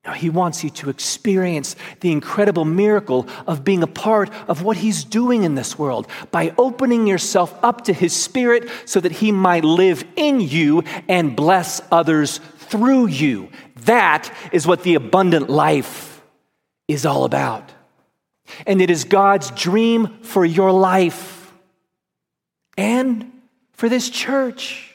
No, 0.06 0.14
he 0.14 0.32
wants 0.32 0.64
you 0.64 0.72
to 0.72 0.90
experience 0.90 1.76
the 2.00 2.12
incredible 2.12 2.66
miracle 2.66 3.28
of 3.46 3.64
being 3.64 3.84
a 3.84 3.88
part 3.88 4.32
of 4.48 4.64
what 4.64 4.78
he's 4.78 5.04
doing 5.04 5.44
in 5.44 5.54
this 5.54 5.78
world 5.78 6.08
by 6.32 6.56
opening 6.58 7.06
yourself 7.06 7.56
up 7.64 7.84
to 7.84 7.94
his 7.94 8.16
spirit 8.16 8.68
so 8.86 9.00
that 9.00 9.12
he 9.12 9.32
might 9.32 9.64
live 9.64 10.04
in 10.16 10.42
you 10.42 10.84
and 11.08 11.36
bless 11.36 11.82
others 11.92 12.40
through 12.58 13.08
you. 13.08 13.50
That 13.82 14.34
is 14.52 14.66
what 14.66 14.82
the 14.82 14.96
abundant 14.96 15.52
life 15.52 16.24
is 16.88 17.06
all 17.06 17.24
about. 17.24 17.72
And 18.66 18.82
it 18.82 18.90
is 18.90 19.04
God's 19.04 19.52
dream 19.52 20.18
for 20.24 20.44
your 20.44 20.72
life 20.72 21.41
and 22.78 23.32
for 23.74 23.90
this 23.90 24.10
church. 24.10 24.88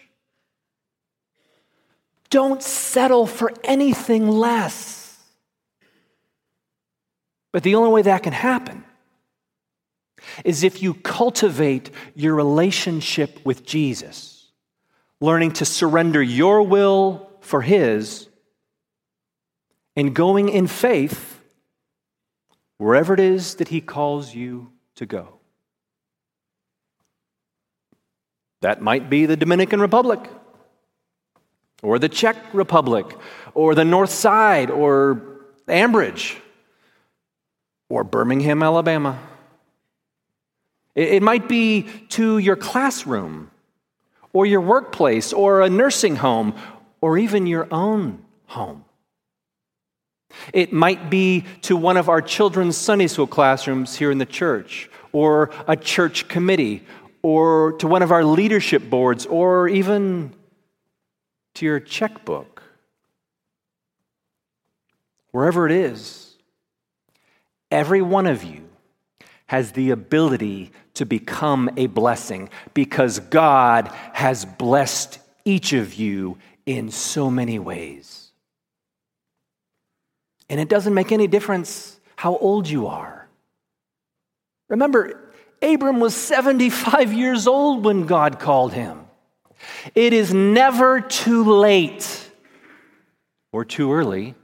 Don't 2.31 2.63
settle 2.63 3.27
for 3.27 3.53
anything 3.65 4.29
less. 4.29 5.19
But 7.53 7.63
the 7.63 7.77
only 7.77 7.91
way 7.91 8.03
that 8.03 8.23
can 8.23 8.33
happen 8.33 8.85
is 10.45 10.63
if 10.63 10.83
you 10.83 10.95
cultivate 10.95 11.91
your 12.15 12.35
relationship 12.35 13.41
with 13.45 13.65
Jesus, 13.65 14.51
learning 15.21 15.53
to 15.53 15.65
surrender 15.65 16.23
your 16.23 16.63
will 16.63 17.31
for 17.41 17.63
His, 17.63 18.29
and 19.95 20.15
going 20.15 20.49
in 20.49 20.67
faith 20.67 21.41
wherever 22.77 23.15
it 23.15 23.21
is 23.21 23.55
that 23.55 23.69
He 23.69 23.81
calls 23.81 24.35
you 24.35 24.73
to 24.97 25.07
go. 25.07 25.36
That 28.63 28.81
might 28.81 29.11
be 29.11 29.27
the 29.27 29.37
Dominican 29.37 29.81
Republic, 29.81 30.21
or 31.83 31.99
the 31.99 32.09
Czech 32.09 32.37
Republic, 32.53 33.07
or 33.55 33.75
the 33.75 33.85
North 33.85 34.11
Side, 34.11 34.71
or 34.71 35.23
Ambridge, 35.69 36.37
or 37.89 38.03
Birmingham, 38.03 38.63
Alabama. 38.63 39.19
It 40.95 41.23
might 41.23 41.49
be 41.49 41.83
to 42.11 42.39
your 42.39 42.57
classroom, 42.57 43.51
or 44.33 44.47
your 44.47 44.63
workplace, 44.63 45.33
or 45.33 45.61
a 45.61 45.69
nursing 45.69 46.17
home, 46.17 46.55
or 47.01 47.19
even 47.19 47.47
your 47.47 47.69
own 47.71 48.25
home. 48.47 48.85
It 50.53 50.73
might 50.73 51.11
be 51.11 51.45
to 51.63 51.77
one 51.77 51.97
of 51.97 52.09
our 52.09 52.23
children's 52.23 52.77
Sunday 52.77 53.07
school 53.07 53.27
classrooms 53.27 53.97
here 53.97 54.11
in 54.11 54.19
the 54.19 54.27
church, 54.27 54.91
or 55.13 55.51
a 55.69 55.77
church 55.77 56.29
committee, 56.29 56.83
or 57.27 57.73
to 57.73 57.89
one 57.89 58.03
of 58.03 58.13
our 58.13 58.23
leadership 58.23 58.89
boards, 58.89 59.27
or 59.27 59.67
even 59.67 60.33
to 61.55 61.67
your 61.67 61.81
checkbook. 61.81 62.63
Wherever 65.33 65.67
it 65.67 65.73
is, 65.73 66.37
every 67.69 68.01
one 68.01 68.29
of 68.29 68.45
you 68.45 68.69
has 69.47 69.73
the 69.73 69.91
ability 69.91 70.71
to 70.95 71.05
become 71.05 71.69
a 71.77 71.89
blessing 71.89 72.49
because 72.75 73.19
God 73.19 73.89
has 74.13 74.45
blessed 74.45 75.19
each 75.45 75.73
of 75.73 75.95
you 75.95 76.39
in 76.65 76.93
so 76.93 77.29
many 77.29 77.59
ways. 77.59 78.31
And 80.49 80.61
it 80.61 80.69
doesn't 80.69 80.95
make 80.95 81.11
any 81.11 81.27
difference 81.27 81.99
how 82.15 82.37
old 82.37 82.69
you 82.69 82.87
are. 82.87 83.27
Remember, 84.69 85.26
Abram 85.63 86.01
was 86.01 86.15
75 86.15 87.13
years 87.13 87.47
old 87.47 87.85
when 87.85 88.07
God 88.07 88.39
called 88.39 88.73
him. 88.73 89.07
It 89.95 90.13
is 90.13 90.33
never 90.33 91.01
too 91.01 91.45
late 91.45 92.31
or 93.53 93.65
too 93.65 93.93
early 93.93 94.35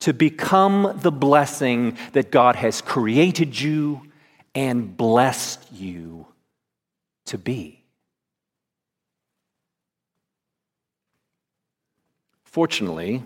to 0.00 0.14
become 0.14 0.98
the 1.02 1.12
blessing 1.12 1.96
that 2.12 2.30
God 2.30 2.56
has 2.56 2.80
created 2.80 3.60
you 3.60 4.02
and 4.54 4.96
blessed 4.96 5.70
you 5.72 6.26
to 7.26 7.38
be. 7.38 7.84
Fortunately, 12.44 13.22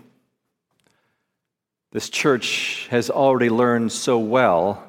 this 1.91 2.09
church 2.09 2.87
has 2.91 3.09
already 3.09 3.49
learned 3.49 3.91
so 3.91 4.19
well 4.19 4.83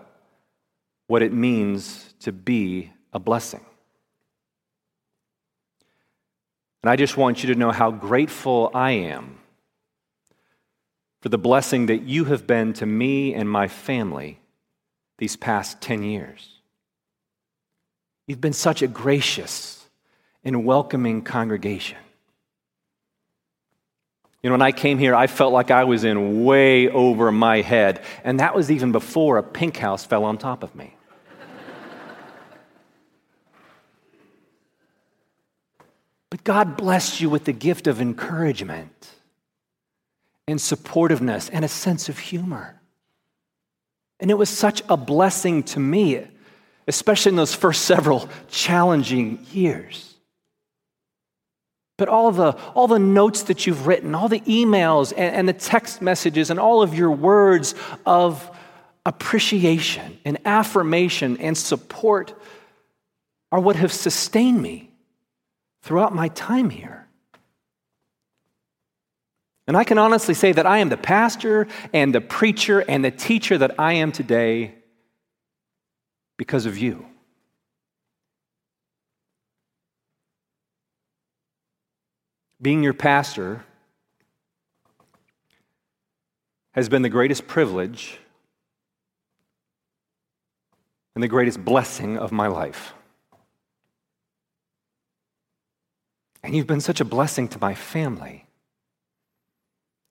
what 1.06 1.22
it 1.22 1.32
means 1.32 2.14
to 2.20 2.32
be 2.32 2.92
a 3.12 3.18
blessing. 3.18 3.64
And 6.82 6.90
I 6.90 6.96
just 6.96 7.16
want 7.16 7.42
you 7.42 7.52
to 7.52 7.58
know 7.58 7.72
how 7.72 7.90
grateful 7.90 8.70
I 8.74 8.92
am 8.92 9.38
for 11.20 11.28
the 11.28 11.38
blessing 11.38 11.86
that 11.86 12.02
you 12.02 12.26
have 12.26 12.46
been 12.46 12.72
to 12.74 12.86
me 12.86 13.34
and 13.34 13.50
my 13.50 13.68
family 13.68 14.38
these 15.18 15.36
past 15.36 15.80
10 15.80 16.02
years. 16.02 16.60
You've 18.26 18.40
been 18.40 18.52
such 18.52 18.82
a 18.82 18.88
gracious 18.88 19.86
and 20.44 20.64
welcoming 20.64 21.22
congregation. 21.22 21.98
You 24.42 24.50
know, 24.50 24.54
when 24.54 24.62
I 24.62 24.72
came 24.72 24.98
here, 24.98 25.14
I 25.14 25.26
felt 25.26 25.52
like 25.52 25.72
I 25.72 25.84
was 25.84 26.04
in 26.04 26.44
way 26.44 26.88
over 26.88 27.32
my 27.32 27.62
head, 27.62 28.04
and 28.22 28.38
that 28.38 28.54
was 28.54 28.70
even 28.70 28.92
before 28.92 29.38
a 29.38 29.42
pink 29.42 29.76
house 29.76 30.04
fell 30.04 30.24
on 30.24 30.38
top 30.38 30.62
of 30.62 30.74
me. 30.76 30.95
But 36.36 36.44
God 36.44 36.76
blessed 36.76 37.22
you 37.22 37.30
with 37.30 37.46
the 37.46 37.52
gift 37.54 37.86
of 37.86 37.98
encouragement 37.98 39.08
and 40.46 40.58
supportiveness 40.58 41.48
and 41.50 41.64
a 41.64 41.68
sense 41.68 42.10
of 42.10 42.18
humor. 42.18 42.78
And 44.20 44.30
it 44.30 44.34
was 44.34 44.50
such 44.50 44.82
a 44.90 44.98
blessing 44.98 45.62
to 45.62 45.80
me, 45.80 46.26
especially 46.86 47.30
in 47.30 47.36
those 47.36 47.54
first 47.54 47.86
several 47.86 48.28
challenging 48.50 49.46
years. 49.50 50.14
But 51.96 52.10
all 52.10 52.30
the, 52.32 52.52
all 52.74 52.86
the 52.86 52.98
notes 52.98 53.44
that 53.44 53.66
you've 53.66 53.86
written, 53.86 54.14
all 54.14 54.28
the 54.28 54.40
emails 54.40 55.14
and, 55.16 55.34
and 55.36 55.48
the 55.48 55.54
text 55.54 56.02
messages, 56.02 56.50
and 56.50 56.60
all 56.60 56.82
of 56.82 56.94
your 56.94 57.12
words 57.12 57.74
of 58.04 58.54
appreciation 59.06 60.18
and 60.26 60.36
affirmation 60.44 61.38
and 61.38 61.56
support 61.56 62.38
are 63.50 63.60
what 63.60 63.76
have 63.76 63.90
sustained 63.90 64.60
me 64.60 64.90
throughout 65.86 66.12
my 66.12 66.26
time 66.28 66.68
here. 66.68 67.06
And 69.68 69.76
I 69.76 69.84
can 69.84 69.98
honestly 69.98 70.34
say 70.34 70.50
that 70.50 70.66
I 70.66 70.78
am 70.78 70.88
the 70.88 70.96
pastor 70.96 71.68
and 71.92 72.12
the 72.12 72.20
preacher 72.20 72.80
and 72.80 73.04
the 73.04 73.12
teacher 73.12 73.56
that 73.56 73.78
I 73.78 73.94
am 73.94 74.10
today 74.10 74.74
because 76.36 76.66
of 76.66 76.76
you. 76.76 77.06
Being 82.60 82.82
your 82.82 82.94
pastor 82.94 83.64
has 86.72 86.88
been 86.88 87.02
the 87.02 87.08
greatest 87.08 87.46
privilege 87.46 88.18
and 91.14 91.22
the 91.22 91.28
greatest 91.28 91.64
blessing 91.64 92.18
of 92.18 92.32
my 92.32 92.48
life. 92.48 92.92
And 96.46 96.54
you've 96.54 96.68
been 96.68 96.80
such 96.80 97.00
a 97.00 97.04
blessing 97.04 97.48
to 97.48 97.58
my 97.58 97.74
family. 97.74 98.46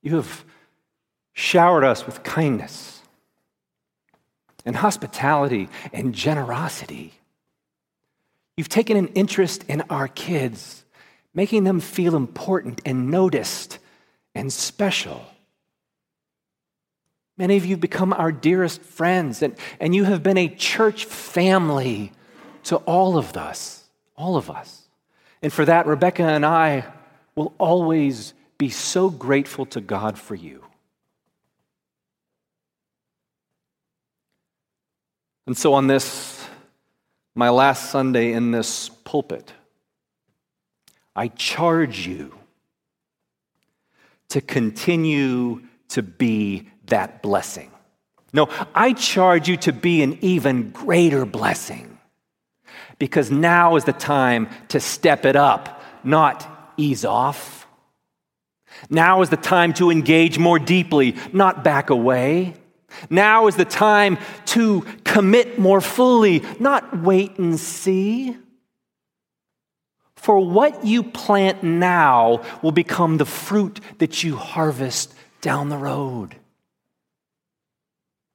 You 0.01 0.17
have 0.17 0.43
showered 1.31 1.85
us 1.85 2.05
with 2.05 2.23
kindness 2.23 3.01
and 4.65 4.75
hospitality 4.75 5.69
and 5.93 6.13
generosity. 6.13 7.13
You've 8.57 8.67
taken 8.67 8.97
an 8.97 9.07
interest 9.15 9.63
in 9.69 9.83
our 9.89 10.09
kids, 10.09 10.83
making 11.33 11.63
them 11.63 11.79
feel 11.79 12.17
important 12.17 12.81
and 12.85 13.09
noticed 13.09 13.79
and 14.35 14.51
special. 14.51 15.25
Many 17.37 17.55
of 17.55 17.63
you 17.63 17.75
have 17.75 17.81
become 17.81 18.11
our 18.11 18.33
dearest 18.33 18.81
friends, 18.81 19.41
and, 19.41 19.55
and 19.79 19.95
you 19.95 20.03
have 20.03 20.21
been 20.21 20.37
a 20.37 20.49
church 20.49 21.05
family 21.05 22.11
to 22.63 22.75
all 22.79 23.17
of 23.17 23.37
us, 23.37 23.85
all 24.17 24.35
of 24.35 24.49
us. 24.49 24.84
And 25.41 25.51
for 25.51 25.65
that, 25.65 25.85
Rebecca 25.85 26.23
and 26.23 26.45
I 26.45 26.85
will 27.35 27.53
always 27.57 28.33
be 28.57 28.69
so 28.69 29.09
grateful 29.09 29.65
to 29.67 29.81
God 29.81 30.17
for 30.17 30.35
you. 30.35 30.63
And 35.45 35.55
so, 35.57 35.73
on 35.73 35.87
this, 35.87 36.43
my 37.35 37.49
last 37.49 37.91
Sunday 37.91 38.31
in 38.33 38.51
this 38.51 38.89
pulpit, 38.89 39.53
I 41.15 41.27
charge 41.27 42.07
you 42.07 42.33
to 44.29 44.41
continue 44.41 45.61
to 45.89 46.01
be 46.01 46.67
that 46.87 47.21
blessing. 47.21 47.71
No, 48.33 48.49
I 48.73 48.93
charge 48.93 49.47
you 49.47 49.55
to 49.57 49.71
be 49.71 50.01
an 50.01 50.17
even 50.21 50.71
greater 50.71 51.25
blessing 51.25 51.94
because 52.99 53.31
now 53.31 53.75
is 53.75 53.83
the 53.83 53.93
time 53.93 54.49
to 54.69 54.79
step 54.79 55.25
it 55.25 55.35
up, 55.35 55.81
not 56.03 56.73
ease 56.77 57.05
off. 57.05 57.67
Now 58.89 59.21
is 59.21 59.29
the 59.29 59.37
time 59.37 59.73
to 59.73 59.89
engage 59.89 60.37
more 60.37 60.59
deeply, 60.59 61.15
not 61.33 61.63
back 61.63 61.89
away. 61.89 62.55
Now 63.09 63.47
is 63.47 63.55
the 63.55 63.65
time 63.65 64.17
to 64.47 64.81
commit 65.03 65.59
more 65.59 65.81
fully, 65.81 66.43
not 66.59 67.01
wait 67.01 67.37
and 67.37 67.59
see. 67.59 68.37
For 70.15 70.39
what 70.39 70.85
you 70.85 71.03
plant 71.03 71.61
now 71.63 72.41
will 72.61 72.71
become 72.71 73.17
the 73.17 73.25
fruit 73.25 73.79
that 73.99 74.23
you 74.23 74.35
harvest 74.35 75.13
down 75.41 75.69
the 75.69 75.77
road. 75.77 76.35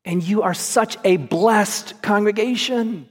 And 0.05 0.23
you 0.23 0.43
are 0.43 0.55
such 0.55 0.97
a 1.05 1.17
blessed 1.17 2.01
congregation. 2.01 3.09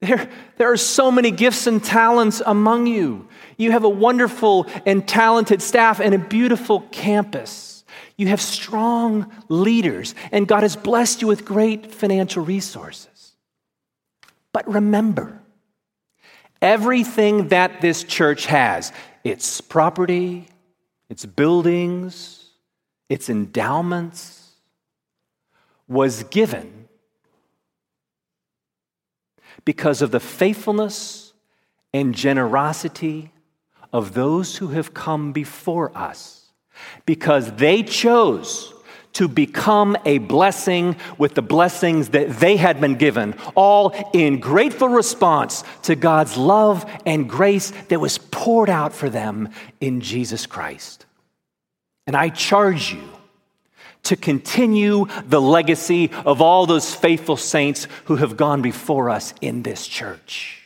There, 0.00 0.28
there 0.58 0.70
are 0.70 0.76
so 0.76 1.10
many 1.10 1.30
gifts 1.30 1.66
and 1.66 1.82
talents 1.82 2.42
among 2.44 2.86
you. 2.86 3.28
You 3.56 3.72
have 3.72 3.84
a 3.84 3.88
wonderful 3.88 4.66
and 4.84 5.06
talented 5.06 5.62
staff 5.62 6.00
and 6.00 6.14
a 6.14 6.18
beautiful 6.18 6.80
campus. 6.92 7.84
You 8.18 8.28
have 8.28 8.40
strong 8.40 9.30
leaders, 9.48 10.14
and 10.32 10.46
God 10.46 10.62
has 10.62 10.76
blessed 10.76 11.22
you 11.22 11.28
with 11.28 11.44
great 11.44 11.92
financial 11.92 12.44
resources. 12.44 13.32
But 14.52 14.68
remember, 14.68 15.40
everything 16.62 17.48
that 17.48 17.80
this 17.80 18.04
church 18.04 18.46
has 18.46 18.92
its 19.22 19.60
property, 19.60 20.48
its 21.08 21.26
buildings, 21.26 22.50
its 23.08 23.28
endowments 23.28 24.52
was 25.88 26.22
given 26.24 26.85
because 29.66 30.00
of 30.00 30.10
the 30.10 30.20
faithfulness 30.20 31.34
and 31.92 32.14
generosity 32.14 33.32
of 33.92 34.14
those 34.14 34.56
who 34.56 34.68
have 34.68 34.94
come 34.94 35.32
before 35.32 35.96
us, 35.96 36.52
because 37.04 37.52
they 37.52 37.82
chose 37.82 38.72
to 39.12 39.28
become 39.28 39.96
a 40.04 40.18
blessing 40.18 40.94
with 41.16 41.34
the 41.34 41.42
blessings 41.42 42.10
that 42.10 42.38
they 42.38 42.56
had 42.56 42.80
been 42.82 42.96
given, 42.96 43.34
all 43.54 43.94
in 44.12 44.38
grateful 44.38 44.88
response 44.88 45.64
to 45.82 45.96
God's 45.96 46.36
love 46.36 46.84
and 47.06 47.28
grace 47.28 47.72
that 47.88 47.98
was 47.98 48.18
poured 48.18 48.68
out 48.68 48.92
for 48.92 49.08
them 49.08 49.48
in 49.80 50.02
Jesus 50.02 50.44
Christ. 50.44 51.06
And 52.06 52.14
I 52.14 52.28
charge 52.28 52.92
you 52.92 53.02
to 54.06 54.16
continue 54.16 55.06
the 55.26 55.40
legacy 55.40 56.10
of 56.24 56.40
all 56.40 56.66
those 56.66 56.94
faithful 56.94 57.36
saints 57.36 57.88
who 58.04 58.16
have 58.16 58.36
gone 58.36 58.62
before 58.62 59.10
us 59.10 59.34
in 59.40 59.62
this 59.62 59.86
church. 59.86 60.62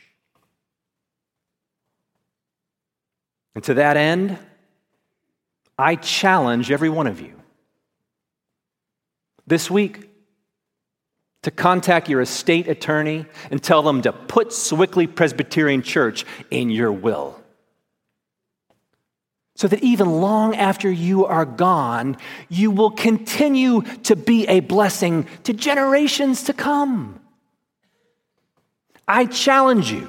And 3.54 3.64
to 3.64 3.74
that 3.74 3.96
end, 3.96 4.38
I 5.78 5.96
challenge 5.96 6.70
every 6.70 6.90
one 6.90 7.06
of 7.06 7.20
you 7.20 7.34
this 9.46 9.70
week 9.70 10.08
to 11.42 11.50
contact 11.50 12.08
your 12.08 12.20
estate 12.20 12.68
attorney 12.68 13.24
and 13.50 13.62
tell 13.62 13.82
them 13.82 14.02
to 14.02 14.12
put 14.12 14.52
Sewickley 14.52 15.06
Presbyterian 15.06 15.82
Church 15.82 16.26
in 16.50 16.68
your 16.68 16.92
will. 16.92 17.39
So 19.60 19.68
that 19.68 19.82
even 19.82 20.22
long 20.22 20.56
after 20.56 20.90
you 20.90 21.26
are 21.26 21.44
gone, 21.44 22.16
you 22.48 22.70
will 22.70 22.90
continue 22.90 23.82
to 24.04 24.16
be 24.16 24.48
a 24.48 24.60
blessing 24.60 25.26
to 25.44 25.52
generations 25.52 26.44
to 26.44 26.54
come. 26.54 27.20
I 29.06 29.26
challenge 29.26 29.92
you 29.92 30.08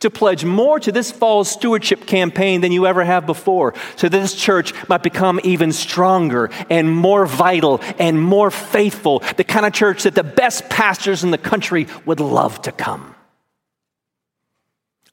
to 0.00 0.10
pledge 0.10 0.44
more 0.44 0.80
to 0.80 0.90
this 0.90 1.12
fall's 1.12 1.48
stewardship 1.48 2.04
campaign 2.04 2.62
than 2.62 2.72
you 2.72 2.84
ever 2.84 3.04
have 3.04 3.26
before, 3.26 3.74
so 3.94 4.08
that 4.08 4.18
this 4.18 4.34
church 4.34 4.74
might 4.88 5.04
become 5.04 5.38
even 5.44 5.70
stronger 5.70 6.50
and 6.68 6.90
more 6.90 7.26
vital 7.26 7.80
and 8.00 8.20
more 8.20 8.50
faithful, 8.50 9.20
the 9.36 9.44
kind 9.44 9.64
of 9.64 9.72
church 9.72 10.02
that 10.02 10.16
the 10.16 10.24
best 10.24 10.68
pastors 10.68 11.22
in 11.22 11.30
the 11.30 11.38
country 11.38 11.86
would 12.06 12.18
love 12.18 12.60
to 12.62 12.72
come. 12.72 13.14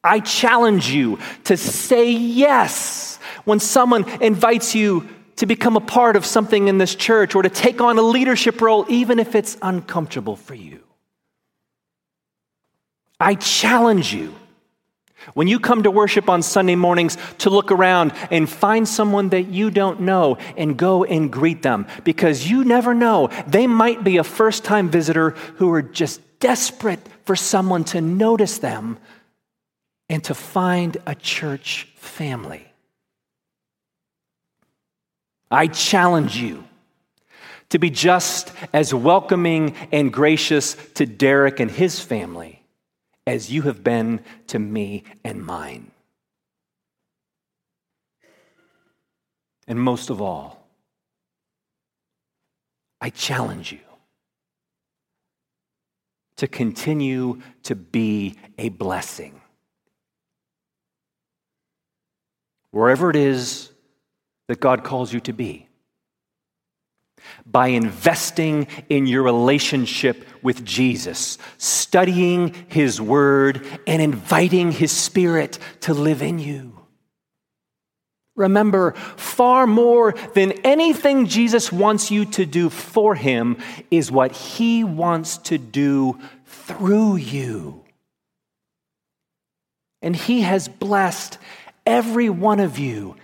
I 0.03 0.19
challenge 0.19 0.89
you 0.89 1.19
to 1.43 1.55
say 1.57 2.09
yes 2.09 3.10
when 3.45 3.59
someone 3.59 4.07
invites 4.21 4.75
you 4.75 5.07
to 5.37 5.45
become 5.45 5.75
a 5.75 5.81
part 5.81 6.15
of 6.15 6.25
something 6.25 6.67
in 6.67 6.77
this 6.77 6.93
church 6.93 7.35
or 7.35 7.41
to 7.41 7.49
take 7.49 7.81
on 7.81 7.97
a 7.97 8.01
leadership 8.01 8.61
role, 8.61 8.85
even 8.89 9.19
if 9.19 9.35
it's 9.35 9.57
uncomfortable 9.61 10.35
for 10.35 10.53
you. 10.53 10.83
I 13.19 13.35
challenge 13.35 14.13
you 14.13 14.35
when 15.33 15.47
you 15.47 15.59
come 15.59 15.83
to 15.83 15.91
worship 15.91 16.29
on 16.29 16.41
Sunday 16.41 16.75
mornings, 16.75 17.17
to 17.39 17.49
look 17.49 17.71
around 17.71 18.13
and 18.31 18.49
find 18.49 18.87
someone 18.87 19.29
that 19.29 19.43
you 19.43 19.69
don't 19.69 20.01
know 20.01 20.37
and 20.57 20.77
go 20.77 21.03
and 21.03 21.31
greet 21.31 21.61
them 21.61 21.87
because 22.03 22.49
you 22.49 22.63
never 22.63 22.93
know. 22.93 23.29
They 23.47 23.67
might 23.67 24.03
be 24.03 24.17
a 24.17 24.23
first 24.23 24.63
time 24.63 24.89
visitor 24.89 25.31
who 25.57 25.71
are 25.73 25.81
just 25.81 26.21
desperate 26.39 26.99
for 27.25 27.35
someone 27.35 27.83
to 27.85 28.01
notice 28.01 28.57
them 28.57 28.97
and 30.09 30.23
to 30.23 30.33
find 30.33 30.97
a 31.05 31.15
church 31.15 31.87
family. 31.95 32.70
I 35.51 35.67
challenge 35.67 36.37
you 36.37 36.63
to 37.69 37.79
be 37.79 37.89
just 37.89 38.51
as 38.73 38.93
welcoming 38.93 39.75
and 39.91 40.11
gracious 40.11 40.75
to 40.95 41.05
Derek 41.05 41.59
and 41.59 41.69
his 41.69 41.99
family 41.99 42.63
as 43.27 43.51
you 43.51 43.63
have 43.63 43.83
been 43.83 44.21
to 44.47 44.59
me 44.59 45.03
and 45.23 45.43
mine. 45.43 45.91
And 49.67 49.79
most 49.79 50.09
of 50.09 50.21
all, 50.21 50.67
I 52.99 53.09
challenge 53.09 53.71
you 53.71 53.79
to 56.37 56.47
continue 56.47 57.41
to 57.63 57.75
be 57.75 58.37
a 58.57 58.69
blessing. 58.69 59.39
Wherever 62.71 63.09
it 63.09 63.15
is 63.15 63.70
that 64.51 64.59
God 64.59 64.83
calls 64.83 65.13
you 65.13 65.21
to 65.21 65.31
be 65.31 65.65
by 67.45 67.67
investing 67.67 68.67
in 68.89 69.07
your 69.07 69.23
relationship 69.23 70.27
with 70.41 70.65
Jesus, 70.65 71.37
studying 71.57 72.53
His 72.67 72.99
Word, 72.99 73.65
and 73.87 74.01
inviting 74.01 74.73
His 74.73 74.91
Spirit 74.91 75.57
to 75.81 75.93
live 75.93 76.21
in 76.21 76.37
you. 76.37 76.77
Remember, 78.35 78.91
far 79.15 79.65
more 79.65 80.15
than 80.33 80.51
anything 80.65 81.27
Jesus 81.27 81.71
wants 81.71 82.11
you 82.11 82.25
to 82.25 82.45
do 82.45 82.69
for 82.69 83.15
Him 83.15 83.55
is 83.89 84.11
what 84.11 84.33
He 84.33 84.83
wants 84.83 85.37
to 85.37 85.57
do 85.57 86.19
through 86.45 87.15
you. 87.15 87.85
And 90.01 90.13
He 90.13 90.41
has 90.41 90.67
blessed 90.67 91.37
every 91.85 92.29
one 92.29 92.59
of 92.59 92.77
you 92.77 93.15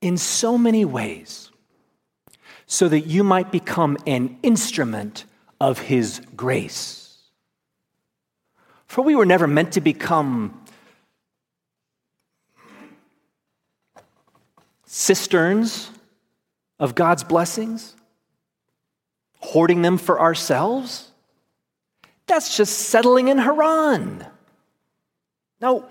in 0.00 0.16
so 0.16 0.56
many 0.56 0.84
ways 0.84 1.50
so 2.66 2.88
that 2.88 3.00
you 3.00 3.24
might 3.24 3.50
become 3.50 3.96
an 4.06 4.38
instrument 4.42 5.24
of 5.60 5.78
His 5.80 6.20
grace. 6.36 7.18
For 8.86 9.02
we 9.02 9.14
were 9.14 9.26
never 9.26 9.46
meant 9.46 9.72
to 9.72 9.80
become 9.80 10.60
cisterns 14.86 15.90
of 16.78 16.94
God's 16.94 17.22
blessings, 17.22 17.94
hoarding 19.38 19.82
them 19.82 19.98
for 19.98 20.20
ourselves. 20.20 21.12
That's 22.26 22.56
just 22.56 22.78
settling 22.78 23.28
in 23.28 23.38
Haran. 23.38 24.26
No, 25.60 25.88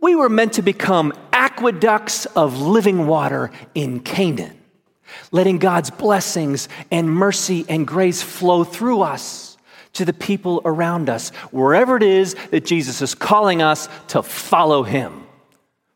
we 0.00 0.16
were 0.16 0.28
meant 0.28 0.54
to 0.54 0.62
become 0.62 1.12
aqueducts 1.60 2.26
of 2.26 2.60
living 2.60 3.06
water 3.06 3.50
in 3.74 4.00
Canaan 4.00 4.56
letting 5.32 5.58
God's 5.58 5.90
blessings 5.90 6.68
and 6.90 7.10
mercy 7.10 7.64
and 7.68 7.86
grace 7.86 8.22
flow 8.22 8.64
through 8.64 9.02
us 9.02 9.56
to 9.92 10.04
the 10.04 10.12
people 10.12 10.62
around 10.64 11.08
us, 11.08 11.30
wherever 11.50 11.96
it 11.96 12.02
is 12.02 12.34
that 12.50 12.64
Jesus 12.64 13.02
is 13.02 13.14
calling 13.14 13.60
us 13.60 13.88
to 14.08 14.22
follow 14.22 14.82
him. 14.82 15.26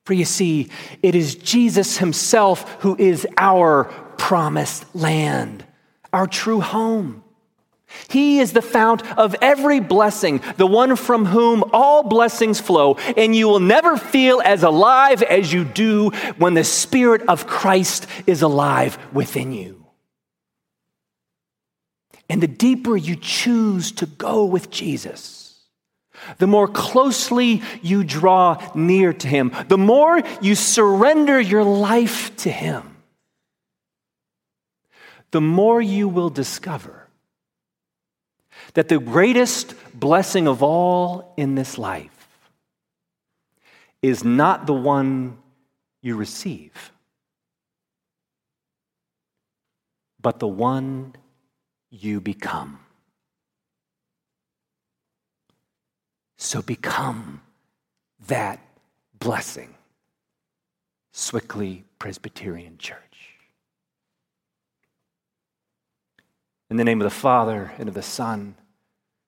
For 0.05 0.15
you 0.15 0.25
see, 0.25 0.69
it 1.03 1.15
is 1.15 1.37
Jesus 1.37 1.99
himself 1.99 2.69
who 2.81 2.97
is 2.99 3.27
our 3.39 3.85
promised 4.19 4.95
land, 4.95 5.65
our 6.13 6.27
true 6.27 6.61
home. 6.61 7.24
He 8.09 8.39
is 8.39 8.53
the 8.53 8.63
fount 8.63 9.07
of 9.19 9.35
every 9.41 9.81
blessing, 9.81 10.41
the 10.57 10.67
one 10.67 10.97
from 10.97 11.27
whom 11.27 11.65
all 11.73 12.03
blessings 12.03 12.61
flow, 12.61 12.95
and 13.17 13.35
you 13.35 13.49
will 13.49 13.61
never 13.61 13.97
feel 13.97 14.41
as 14.45 14.63
alive 14.63 15.23
as 15.23 15.53
you 15.53 15.65
do 15.65 16.11
when 16.37 16.55
the 16.55 16.65
Spirit 16.65 17.23
of 17.29 17.47
Christ 17.47 18.07
is 18.27 18.43
alive 18.43 18.99
within 19.13 19.53
you. 19.53 19.87
And 22.29 22.43
the 22.43 22.49
deeper 22.49 22.97
you 22.97 23.17
choose 23.17 23.93
to 23.93 24.07
go 24.07 24.45
with 24.45 24.71
Jesus, 24.71 25.61
the 26.39 26.47
more 26.47 26.69
closely 26.69 27.63
you 27.83 28.03
draw 28.03 28.61
near 28.75 29.13
to 29.13 29.29
Him, 29.29 29.53
the 29.69 29.79
more 29.79 30.23
you 30.41 30.55
surrender 30.55 31.39
your 31.41 31.65
life 31.65 32.35
to 32.39 32.51
Him, 32.51 32.97
the 35.33 35.41
more 35.41 35.83
you 35.83 36.09
will 36.09 36.31
discover 36.31 37.04
that 38.75 38.89
the 38.89 38.99
greatest 38.99 39.75
blessing 39.99 40.47
of 40.47 40.63
all 40.63 41.33
in 41.37 41.55
this 41.55 41.79
life 41.79 42.29
is 44.03 44.23
not 44.23 44.67
the 44.67 44.75
one 44.75 45.39
you 46.03 46.17
receive, 46.17 46.93
but 50.21 50.39
the 50.41 50.49
one 50.49 51.15
you 51.91 52.21
become. 52.21 52.79
So 56.37 56.61
become 56.61 57.41
that 58.27 58.61
blessing. 59.19 59.75
Sewickley 61.13 61.85
Presbyterian 61.99 62.77
Church. 62.77 62.99
In 66.69 66.77
the 66.77 66.85
name 66.85 67.01
of 67.01 67.05
the 67.05 67.11
Father, 67.11 67.73
and 67.79 67.89
of 67.89 67.95
the 67.95 68.03
Son, 68.03 68.57